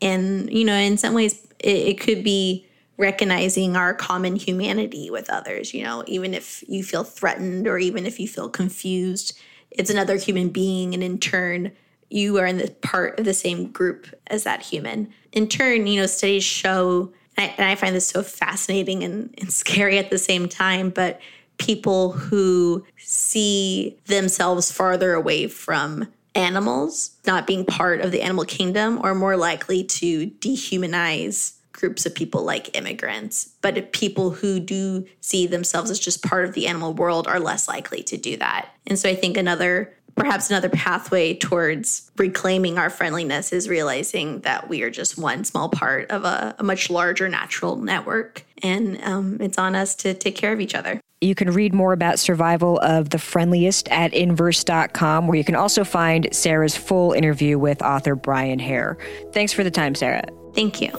And, 0.00 0.52
you 0.52 0.64
know, 0.64 0.74
in 0.74 0.96
some 0.96 1.14
ways, 1.14 1.46
it, 1.60 1.76
it 1.76 2.00
could 2.00 2.24
be 2.24 2.66
recognizing 2.98 3.76
our 3.76 3.94
common 3.94 4.36
humanity 4.36 5.10
with 5.10 5.30
others, 5.30 5.72
you 5.72 5.82
know, 5.84 6.04
even 6.06 6.34
if 6.34 6.64
you 6.68 6.82
feel 6.82 7.04
threatened 7.04 7.66
or 7.66 7.78
even 7.78 8.06
if 8.06 8.18
you 8.18 8.28
feel 8.28 8.48
confused, 8.48 9.38
it's 9.70 9.90
another 9.90 10.16
human 10.16 10.48
being. 10.48 10.94
And 10.94 11.02
in 11.02 11.18
turn, 11.18 11.72
you 12.10 12.38
are 12.38 12.46
in 12.46 12.58
the 12.58 12.70
part 12.82 13.18
of 13.18 13.24
the 13.24 13.34
same 13.34 13.70
group 13.70 14.06
as 14.26 14.44
that 14.44 14.62
human. 14.62 15.12
In 15.32 15.48
turn, 15.48 15.86
you 15.86 16.00
know, 16.00 16.06
studies 16.06 16.44
show 16.44 17.12
and 17.36 17.50
I, 17.50 17.54
and 17.56 17.66
I 17.66 17.74
find 17.74 17.94
this 17.94 18.06
so 18.06 18.22
fascinating 18.22 19.02
and, 19.02 19.34
and 19.38 19.52
scary 19.52 19.98
at 19.98 20.10
the 20.10 20.18
same 20.18 20.48
time, 20.48 20.90
but 20.90 21.20
people 21.58 22.12
who 22.12 22.84
see 22.98 23.98
themselves 24.06 24.72
farther 24.72 25.14
away 25.14 25.46
from 25.46 26.08
animals, 26.34 27.16
not 27.26 27.46
being 27.46 27.64
part 27.64 28.00
of 28.00 28.10
the 28.10 28.22
animal 28.22 28.44
kingdom, 28.44 28.98
are 29.02 29.14
more 29.14 29.36
likely 29.36 29.84
to 29.84 30.26
dehumanize 30.26 31.54
groups 31.72 32.06
of 32.06 32.14
people 32.14 32.42
like 32.42 32.76
immigrants. 32.76 33.54
But 33.60 33.92
people 33.92 34.30
who 34.30 34.60
do 34.60 35.06
see 35.20 35.46
themselves 35.46 35.90
as 35.90 35.98
just 35.98 36.22
part 36.22 36.44
of 36.44 36.54
the 36.54 36.66
animal 36.66 36.94
world 36.94 37.26
are 37.26 37.40
less 37.40 37.68
likely 37.68 38.02
to 38.04 38.16
do 38.16 38.36
that. 38.38 38.70
And 38.86 38.98
so 38.98 39.08
I 39.08 39.14
think 39.14 39.36
another 39.36 39.94
perhaps 40.16 40.50
another 40.50 40.68
pathway 40.68 41.34
towards 41.34 42.10
reclaiming 42.16 42.78
our 42.78 42.90
friendliness 42.90 43.52
is 43.52 43.68
realizing 43.68 44.40
that 44.40 44.68
we 44.68 44.82
are 44.82 44.90
just 44.90 45.18
one 45.18 45.44
small 45.44 45.68
part 45.68 46.10
of 46.10 46.24
a, 46.24 46.54
a 46.58 46.62
much 46.62 46.90
larger 46.90 47.28
natural 47.28 47.76
network. 47.76 48.44
And 48.62 49.02
um, 49.02 49.38
it's 49.40 49.58
on 49.58 49.74
us 49.74 49.94
to 49.96 50.14
take 50.14 50.36
care 50.36 50.52
of 50.52 50.60
each 50.60 50.74
other. 50.74 51.00
You 51.20 51.34
can 51.34 51.52
read 51.52 51.72
more 51.72 51.92
about 51.92 52.18
survival 52.18 52.80
of 52.80 53.10
the 53.10 53.18
friendliest 53.18 53.88
at 53.88 54.12
inverse.com, 54.12 55.28
where 55.28 55.36
you 55.36 55.44
can 55.44 55.54
also 55.54 55.84
find 55.84 56.28
Sarah's 56.32 56.76
full 56.76 57.12
interview 57.12 57.58
with 57.58 57.80
author 57.80 58.16
Brian 58.16 58.58
Hare. 58.58 58.98
Thanks 59.32 59.52
for 59.52 59.62
the 59.62 59.70
time, 59.70 59.94
Sarah. 59.94 60.24
Thank 60.54 60.80
you. 60.80 60.90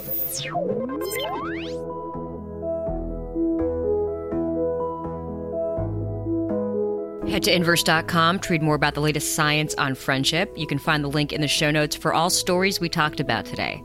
Head 7.34 7.42
to 7.46 7.56
inverse.com 7.56 8.42
to 8.42 8.54
read 8.54 8.62
more 8.62 8.76
about 8.76 8.94
the 8.94 9.02
latest 9.02 9.34
science 9.34 9.74
on 9.80 9.96
friendship. 9.96 10.54
You 10.56 10.68
can 10.68 10.78
find 10.78 11.04
the 11.04 11.08
link 11.08 11.34
in 11.34 11.42
the 11.42 11.48
show 11.48 11.72
notes 11.72 11.96
for 11.96 12.14
all 12.14 12.30
stories 12.30 12.80
we 12.80 12.90
talked 12.90 13.20
about 13.20 13.44
today. 13.44 13.84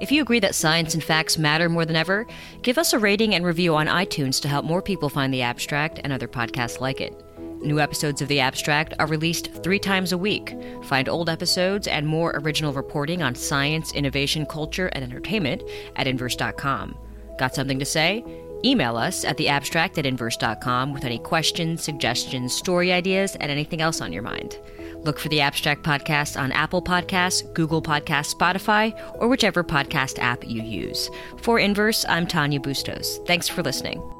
If 0.00 0.10
you 0.10 0.22
agree 0.22 0.40
that 0.40 0.54
science 0.54 0.94
and 0.94 1.04
facts 1.04 1.36
matter 1.36 1.68
more 1.68 1.84
than 1.84 1.94
ever, 1.94 2.26
give 2.62 2.78
us 2.78 2.94
a 2.94 2.98
rating 2.98 3.34
and 3.34 3.44
review 3.44 3.76
on 3.76 3.86
iTunes 3.86 4.40
to 4.40 4.48
help 4.48 4.64
more 4.64 4.80
people 4.80 5.10
find 5.10 5.30
The 5.30 5.42
Abstract 5.42 6.00
and 6.04 6.10
other 6.10 6.26
podcasts 6.26 6.80
like 6.80 7.02
it. 7.02 7.22
New 7.60 7.80
episodes 7.80 8.22
of 8.22 8.28
The 8.28 8.40
Abstract 8.40 8.94
are 8.98 9.06
released 9.06 9.62
three 9.62 9.78
times 9.78 10.12
a 10.12 10.18
week. 10.18 10.56
Find 10.84 11.06
old 11.06 11.28
episodes 11.28 11.86
and 11.86 12.06
more 12.06 12.32
original 12.36 12.72
reporting 12.72 13.22
on 13.22 13.34
science, 13.34 13.92
innovation, 13.92 14.46
culture, 14.46 14.86
and 14.86 15.04
entertainment 15.04 15.62
at 15.96 16.06
inverse.com. 16.06 16.96
Got 17.38 17.54
something 17.54 17.78
to 17.78 17.84
say? 17.84 18.24
Email 18.64 18.96
us 18.96 19.24
at 19.24 19.36
theabstract 19.36 19.98
at 19.98 20.06
inverse.com 20.06 20.92
with 20.92 21.04
any 21.04 21.18
questions, 21.18 21.82
suggestions, 21.82 22.54
story 22.54 22.92
ideas, 22.92 23.36
and 23.36 23.50
anything 23.50 23.80
else 23.80 24.00
on 24.00 24.12
your 24.12 24.22
mind. 24.22 24.58
Look 25.02 25.18
for 25.18 25.28
the 25.28 25.40
Abstract 25.40 25.84
Podcast 25.84 26.40
on 26.40 26.50
Apple 26.52 26.82
Podcasts, 26.82 27.52
Google 27.54 27.80
Podcasts, 27.82 28.34
Spotify, 28.34 28.92
or 29.20 29.28
whichever 29.28 29.62
podcast 29.62 30.18
app 30.18 30.44
you 30.44 30.62
use. 30.62 31.08
For 31.38 31.60
Inverse, 31.60 32.04
I'm 32.08 32.26
Tanya 32.26 32.60
Bustos. 32.60 33.18
Thanks 33.26 33.48
for 33.48 33.62
listening. 33.62 34.15